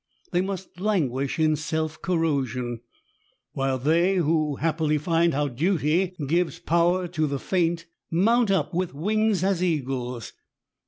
[0.31, 2.79] They must languish in self corrosion;
[3.53, 8.73] while they who happily find how Duty gives power to the faint," ^' mount up
[8.73, 10.33] with wings as eagles.'